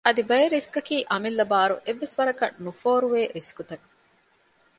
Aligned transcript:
އަދި 0.09 0.21
ބައެއް 0.29 0.53
ރިސްކަކީ 0.57 0.95
އަމިއްލަ 1.11 1.43
ބާރު 1.51 1.75
އެއްވެސް 1.85 2.15
ވަރަކަށް 2.19 2.57
ނުފޯރުވޭ 2.63 3.21
ރިސްކުތައް 3.35 3.85